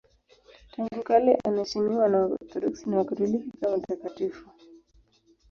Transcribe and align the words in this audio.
Tangu 0.75 1.03
kale 1.03 1.31
anaheshimiwa 1.45 2.07
na 2.09 2.17
Waorthodoksi 2.19 2.89
na 2.89 2.97
Wakatoliki 2.97 3.51
kama 3.61 3.77
mtakatifu. 3.77 4.49